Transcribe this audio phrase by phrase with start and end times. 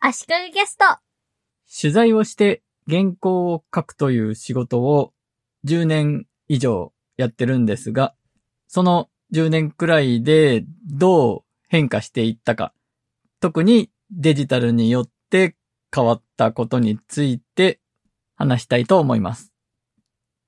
[0.00, 0.84] 足利ゲスト。
[1.68, 5.12] 取材をして原稿を書くという仕事を
[5.66, 8.14] 10年以上やってるんですが、
[8.68, 12.72] その10年くらいでどう変化していったか、
[13.40, 15.56] 特にデジタルによって
[15.92, 17.80] 変わったことについて
[18.36, 19.52] 話したいと思います。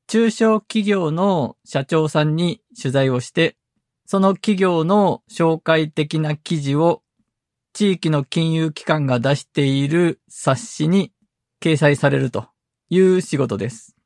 [0.06, 3.56] 中小企業の社長さんに取材をして、
[4.06, 7.02] その企業の紹介的な記事を
[7.72, 11.12] 地域の金融機関が出している冊子に
[11.60, 12.48] 掲載されると
[12.88, 13.96] いう仕事です。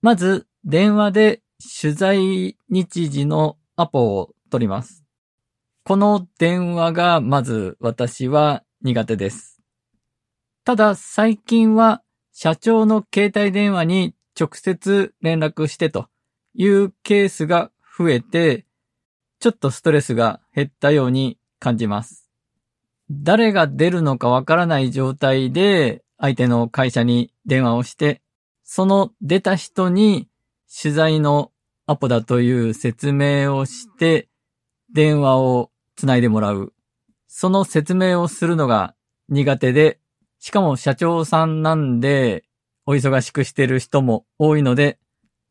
[0.00, 1.42] まず、電話で
[1.80, 5.04] 取材日時のアポを取ります。
[5.84, 9.60] この電話がまず私は苦手です。
[10.64, 16.08] ただ最近は社長の携帯電話に直接連絡してと
[16.54, 18.64] いうケースが増えて、
[19.40, 22.28] ちょっとストレスが減ったように感じます。
[23.10, 28.20] 誰が出るのかわからない状態で相手の会社に電話をして、
[28.64, 30.28] その出た人に
[30.82, 31.50] 取材の
[31.86, 34.28] アポだという説明をして、
[34.92, 36.74] 電話をつないでもらう。
[37.26, 38.94] その説明をするのが
[39.30, 39.98] 苦手で、
[40.38, 42.44] しかも社長さんなんで、
[42.86, 44.98] お忙しくしてる人も多いので、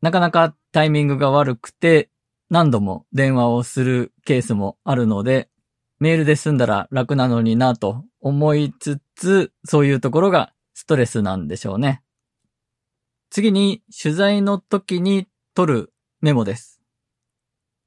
[0.01, 2.09] なかなかタイミングが悪くて、
[2.49, 5.49] 何度も電話をするケースもあるので、
[6.03, 12.03] メールで済んだら楽なのになと思いつつ、そういうところがストレスなんでしょうね。
[13.29, 16.81] 次に取材の時に取るメモです。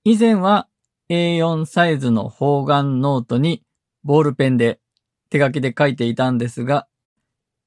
[0.02, 0.66] 以前は
[1.10, 3.62] A4 サイズの方眼ノートに
[4.02, 4.80] ボールペンで
[5.28, 6.88] 手書きで書いていたんですが、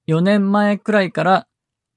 [0.07, 1.47] 4年前くらいから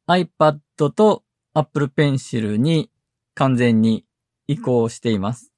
[0.07, 0.59] iPad
[0.95, 1.25] と
[1.55, 2.91] Apple Pencil に
[3.33, 4.05] 完全に
[4.47, 5.55] 移行しています。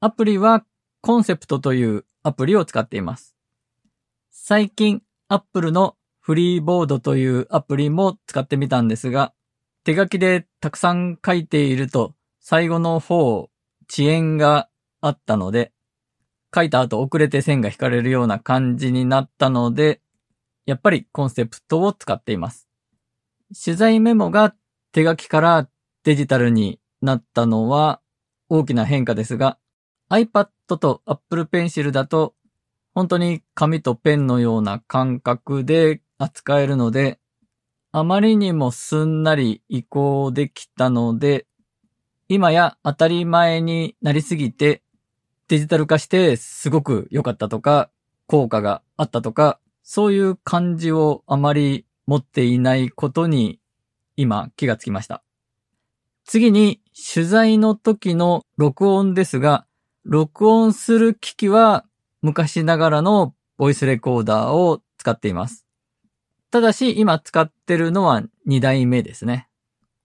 [0.00, 0.64] アプリは
[1.08, 3.34] コンセプトというアプリを使っています。
[4.30, 9.32] 最近 Apple のフリーボードというアプリも使ってみたんですが、
[9.84, 13.48] 手書きでたくさん書いていると最後の方
[13.90, 14.68] 遅延が
[15.00, 15.72] あったので、
[16.54, 20.02] 書いた後遅れて線が引かれるような感じになったので、
[20.66, 22.68] やっぱりコンセプトを使っています。
[23.64, 24.54] 取材メモが
[24.92, 25.70] 手書きから
[26.04, 28.02] デジタルになったのは
[28.50, 29.56] 大きな変化ですが、
[30.10, 32.34] iPad と Apple Pencil だと
[32.98, 37.20] 本当に紙とペンのような感覚で扱えるので、
[37.92, 41.46] あまりにもすんなり移行できたので、
[42.28, 44.82] 今や当たり前になりすぎて
[45.46, 47.88] デジタル化してすごく良かったとか、
[48.26, 53.60] 効果があったとか、そういう感じをあまり持っていないことに
[54.16, 55.22] 今気がつきました。
[56.24, 56.80] 次に
[57.14, 59.67] 取材の時の録音ですが、
[60.10, 61.84] 録音する機器は
[62.22, 65.66] 昔ながらのボイスレコーダーを使っています。
[66.50, 69.50] ただし今使ってるのは2代目ですね。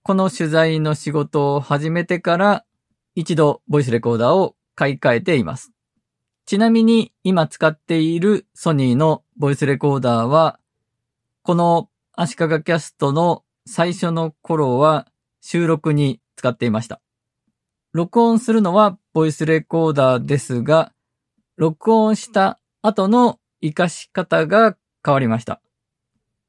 [0.02, 2.66] この取材の仕事を始めてから
[3.14, 5.72] 一度ボイスレコーダーを買い替えています。
[6.44, 10.60] ちなみに今使っているソニーのボイスレコーダーは、
[11.42, 15.06] この足利キャストの最初の頃は
[15.40, 17.00] 収録に使っていました。
[17.94, 20.92] 録音するのはボイスレコーダーですが、
[21.56, 25.62] 録音した後の活かし方が変わりました。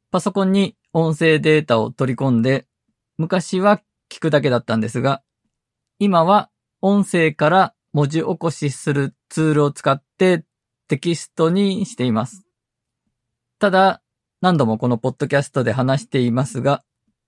[0.09, 2.65] パソコンに音声データを取り込んで、
[3.19, 5.21] 昔は聞くだけだったんですが、
[5.99, 6.49] 今は
[6.81, 10.45] 音声から文字起こしするツールを使って
[10.87, 12.43] テキストにしています。
[13.59, 14.01] ただ、
[14.41, 16.83] 何度もこのポッドキャストで話していますが、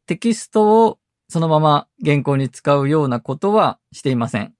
[0.07, 0.97] テキストを
[1.29, 4.53] そのまま原稿に使うようなことはしていません。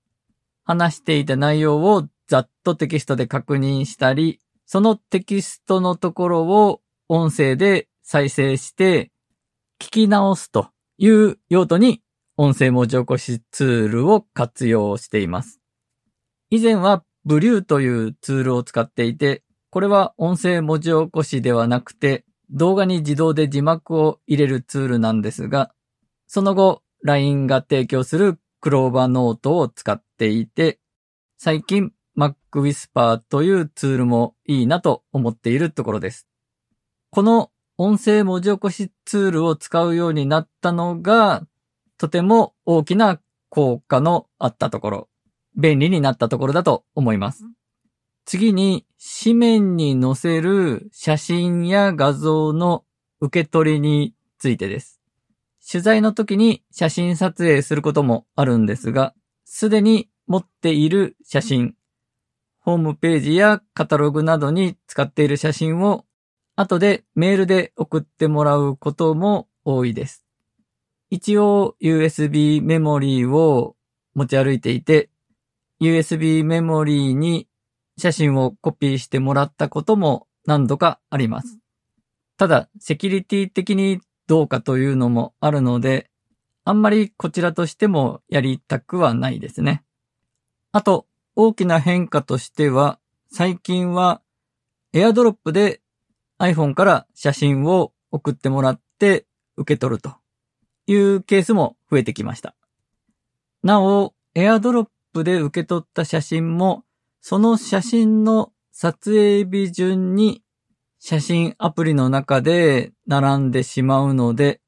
[0.63, 9.11] 話していた内容をざっとテキストで確認したり、そのテキストのところを音声で再生して
[9.79, 12.01] 聞き直すという用途に
[12.35, 15.61] 音声文字起こしツールを活用しています。
[16.49, 25.71] 以前はブリューというツールを使っていて、これは音声文字起こしではなくて、動画に自動で字幕を入れるツールなんですが、
[26.27, 30.79] その後、LINE が提供するクローバーノートを使っていて、
[31.37, 36.27] 最近 Mac Whisper というツールもいいなと思っているところです。
[37.11, 41.45] この音声文字起こしツールを使うようになったのが、
[41.97, 45.09] とても大きな効果のあったところ、
[45.55, 47.45] 便利になったところだと思います。
[48.25, 48.85] 次に、
[49.23, 52.83] 紙面に載せる写真や画像の
[53.21, 54.96] 受け取りについてです。
[55.69, 61.75] 取材の時に写真撮影することもあるんですが、すでに持っている写真、
[62.59, 66.05] ホームページやカタログなどに使っている写真を
[66.55, 70.23] 後でメールで送ってもらうことも多いです。
[71.09, 73.75] 一応 USB メモリーを
[74.15, 75.09] 持ち歩いていて、
[75.81, 77.47] USB メモリーに
[77.97, 81.59] 写真をコピーしてもらったことも何度かあります。
[82.37, 86.09] ただ、セキュリティ的にどうかというのもあるので、
[86.65, 89.83] あんまりこちらとしてもやりたくはないですね。
[90.73, 92.99] あと、大きな変化としては、
[93.31, 94.21] 最近は
[94.93, 95.81] AirDrop で
[96.39, 99.25] iPhone から写真を送ってもらって
[99.55, 100.15] 受け取ると
[100.87, 102.55] いうケースも増えてきました。
[103.63, 104.87] なお、AirDrop
[105.23, 106.83] で受け取った写真も、
[107.21, 110.43] その写真の撮影日順に
[110.99, 114.61] 写真アプリの中で並んでしまうので、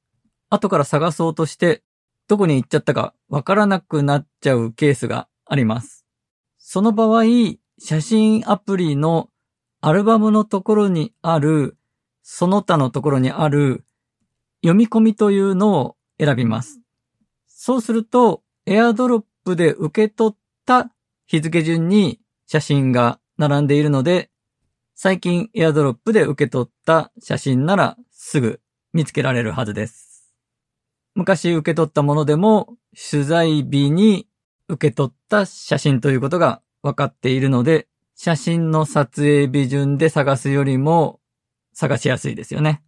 [0.50, 1.84] 後から探そうとして
[2.28, 6.06] どこに行っちゃったかわからなくなっちゃうケースがあります。
[6.58, 7.24] その場合、
[7.80, 9.30] 写真アプリの
[9.82, 11.78] アルバムのところにある、
[12.22, 13.86] その他のところにある
[14.62, 16.82] 読み込みというのを選びます。
[17.48, 20.92] そうすると、AirDrop で受け取った
[21.26, 24.30] 日付順に写真が並んでいるので、
[25.02, 28.60] 最近 AirDrop で受け取った写真ならすぐ
[28.92, 30.36] 見つけられるはずです。
[31.16, 32.76] 昔受け取ったものでも
[33.10, 34.28] 取材日に
[34.68, 41.22] 受け取った写真ということが分かっているので、写真の撮影日順で探すよりも
[41.72, 42.84] 探しやすいですよね。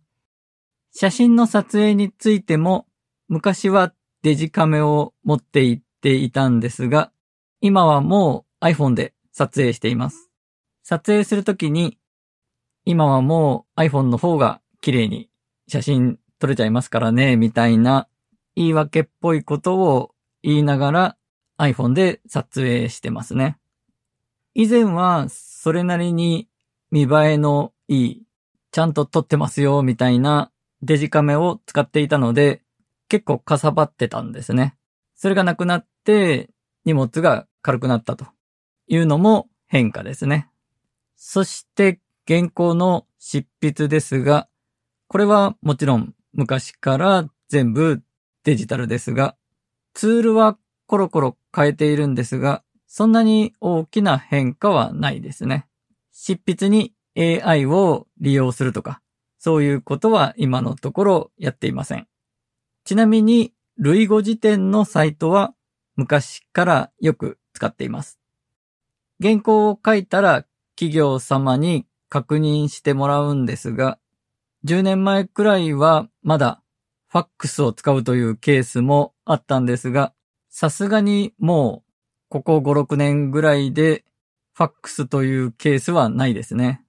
[0.93, 2.87] 写真の撮影についても
[3.29, 7.13] 昔はデジカメを持って行っていたんですが、
[7.61, 10.27] 今はもう iPhone で撮影しています。
[10.83, 11.97] 撮影するときに、
[12.85, 15.29] 今はもう iPhone の方が綺麗に
[15.67, 18.07] 写真撮れちゃいますからね、みたいな
[18.55, 20.11] 言い訳っぽいことを
[20.43, 21.17] 言いながら
[21.57, 23.57] iPhone で撮影してますね。
[24.53, 26.49] 以前はそれなりに
[26.89, 28.23] 見栄えのいい、
[28.71, 30.51] ちゃんと撮ってますよ、みたいな
[30.81, 32.63] デジカメを使っていたので、
[33.07, 34.75] 結構かさばってたんですね。
[35.15, 36.49] それがなくなって
[36.83, 38.25] 荷物が軽くなったと
[38.87, 40.49] いうのも変化ですね。
[41.15, 44.47] そして原稿の執筆ですが、
[45.07, 48.01] これはもちろん昔から全部
[48.43, 49.35] デジタルですが、
[49.93, 50.57] ツールは
[50.87, 55.67] コロコロ変えているんですが、そんなに大きな変化はないですね。
[56.11, 59.01] 執筆に AI を利用するとか、
[59.37, 62.07] そういうことは今のところやっていません。
[62.83, 65.53] ちなみに、類語辞典のサイトは
[65.95, 68.19] 昔からよく使っています。
[69.21, 70.45] 原稿を書いたら
[70.75, 73.97] 企業様に確認してもらうんですが、
[74.65, 76.61] 10年前くらいはまだ
[77.07, 80.13] ファックスを使うというケースもあったんですが、
[80.49, 81.91] さすがにもう
[82.27, 84.03] ここ5、6年ぐらいで
[84.53, 86.83] ファックスというケースはないですね。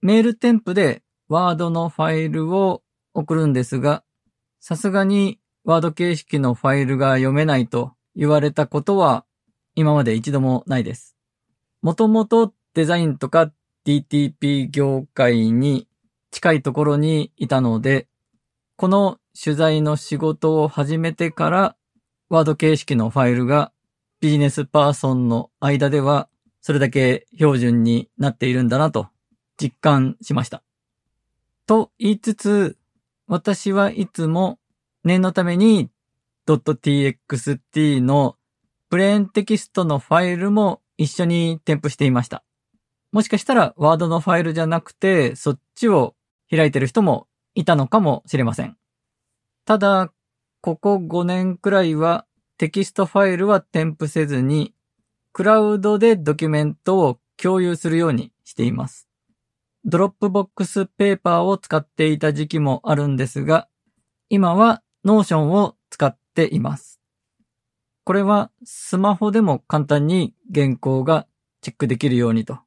[0.00, 4.04] メール添付でワードのファイルを送るんですが、
[4.58, 9.26] さすがにワード形式のファイルが読めないと言われたことは
[9.74, 11.14] 今まで一度もないです。
[11.82, 13.52] もともとデザインとか
[13.86, 15.86] DTP 業界に
[16.30, 18.08] 近いところにいたので、
[18.76, 21.76] この取材の仕事を始めてから
[22.28, 23.72] ワード形式のファイルが
[24.20, 26.28] ビジネスパーソンの間では
[26.60, 29.08] それだけ標準になっているんだなと
[29.60, 30.62] 実感しました。
[31.66, 32.78] と言いつつ、
[33.26, 34.58] 私はいつも
[35.04, 35.90] 念のために
[36.46, 38.36] .txt の
[38.88, 42.44] プレーンテキストのファイルも一緒に添付していました。
[43.14, 46.16] もしかしたら Word のファイルじゃなくてそっちを
[46.50, 48.76] 開いてる人もいたのかもしれません。
[49.64, 50.12] ただ、
[50.60, 52.26] ここ5年くらいは
[52.58, 54.74] テキストファイルは添付せずに
[55.32, 59.08] クラウドでドキュメントを共有するようにしています。
[59.84, 63.68] Dropbox Paper を使っていた時期もあるんですが、
[64.28, 67.00] 今は Notion を使っています。
[68.02, 71.28] これはスマホでも簡単に原稿が
[71.60, 72.63] チェックできるようにと、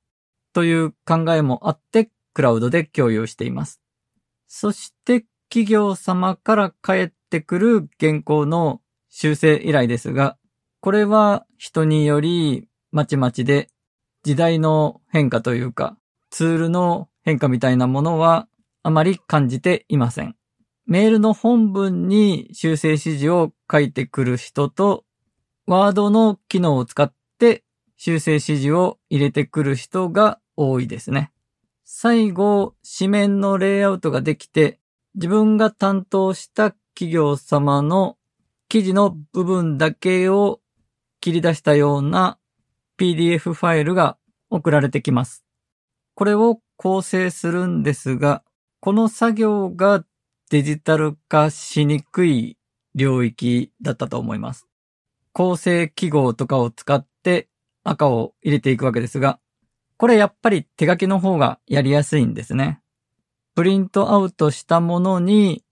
[0.57, 3.79] という考えもあってクラウドで共有しています。
[4.47, 10.35] そして企業様から返ってくる原稿の修正依頼ですが、
[10.81, 13.67] これは人によりまちまちで
[14.23, 15.95] 時代の変化というか、
[16.31, 18.47] ツールの変化みたいなものは
[18.81, 20.35] あまり感じていません。
[20.87, 25.05] メールの本文に修正指示を書いてくる人と、
[25.67, 27.63] ワードの機能を使って
[27.95, 31.31] 修正指示を入れてくる人が多いですね。
[31.85, 34.79] 最後、紙面のレイアウトができて、
[35.15, 38.17] 自分が担当した企業様の
[38.67, 40.59] 記事の部分だけを
[41.21, 42.37] 切り出したような
[42.99, 44.17] PDF ファイルが
[44.49, 45.45] 送られてきます。
[46.15, 48.43] これを構成するんですが、
[48.79, 50.03] この作業が
[50.49, 52.57] デジタル化しにくい
[52.95, 54.67] 領域だったと思います。
[55.31, 57.47] 構成記号とかを使って
[57.83, 59.39] 赤を入れていくわけですが、
[59.97, 62.81] これやっぱり手書きの方がやりやすいんですね。
[63.55, 65.63] プリントアウトしたものに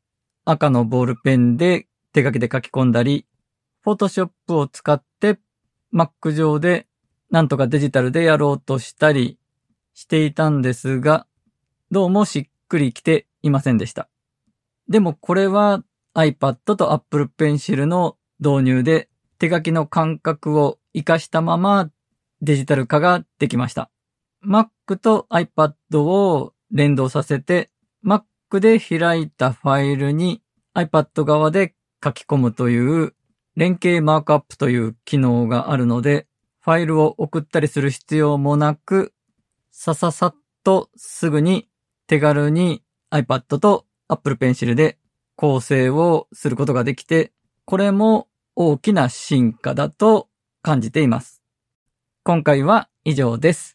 [0.44, 3.27] 赤のボールペンで手書きで書き込んだり、
[3.82, 5.39] フォトショップを使って
[5.94, 6.88] Mac 上で
[7.29, 9.38] なんとかデジタルでやろうとしたり
[9.94, 11.27] していたんですが、
[11.91, 14.10] どうもしっくりきていませんでした。
[14.89, 15.84] でもこれは
[16.15, 21.91] iPad と Apple Pencil の導入で手書きの感覚を活かしたまま
[22.41, 23.91] デジタル化ができました。
[24.46, 27.70] Mac と iPad を連動させて
[28.06, 28.24] Mac
[28.60, 30.42] で開いたファイルに
[30.75, 33.14] iPad 側で書き込むという
[33.56, 36.28] 連携マークアップという機能があるので、
[36.60, 39.14] ファイルを送ったりする必要もなく、
[39.72, 41.70] さささっとすぐに
[42.08, 44.98] 手軽に iPad と Apple Pencil で
[45.36, 47.32] 構成をすることができて、
[47.66, 50.28] これも大きな進化だと
[50.62, 51.42] 感じています。
[52.24, 53.75] 今回は以上です。